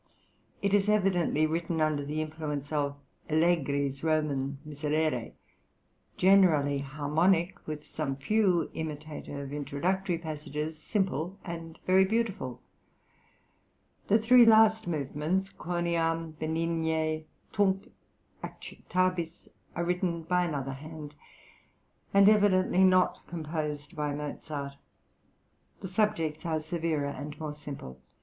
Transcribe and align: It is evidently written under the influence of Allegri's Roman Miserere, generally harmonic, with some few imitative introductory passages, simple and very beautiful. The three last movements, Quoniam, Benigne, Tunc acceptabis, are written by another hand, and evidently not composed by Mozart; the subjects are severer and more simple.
It 0.63 0.73
is 0.73 0.89
evidently 0.89 1.45
written 1.45 1.79
under 1.79 2.03
the 2.03 2.23
influence 2.23 2.73
of 2.73 2.95
Allegri's 3.29 4.03
Roman 4.03 4.57
Miserere, 4.65 5.33
generally 6.17 6.79
harmonic, 6.79 7.59
with 7.67 7.85
some 7.85 8.15
few 8.15 8.71
imitative 8.73 9.53
introductory 9.53 10.17
passages, 10.17 10.81
simple 10.81 11.37
and 11.45 11.77
very 11.85 12.03
beautiful. 12.03 12.63
The 14.07 14.17
three 14.17 14.43
last 14.43 14.87
movements, 14.87 15.51
Quoniam, 15.51 16.31
Benigne, 16.31 17.25
Tunc 17.53 17.91
acceptabis, 18.43 19.49
are 19.75 19.83
written 19.85 20.23
by 20.23 20.45
another 20.45 20.73
hand, 20.73 21.13
and 22.11 22.27
evidently 22.27 22.83
not 22.83 23.19
composed 23.27 23.95
by 23.95 24.15
Mozart; 24.15 24.73
the 25.81 25.87
subjects 25.87 26.43
are 26.43 26.59
severer 26.59 27.05
and 27.05 27.39
more 27.39 27.53
simple. 27.53 28.01